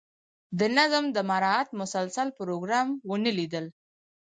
د 0.59 0.61
نظم 0.77 1.05
د 1.15 1.17
مراعات 1.29 1.69
مسلسل 1.79 2.27
پروګرام 2.39 2.87
ونه 3.09 3.31
لیدل. 3.39 3.65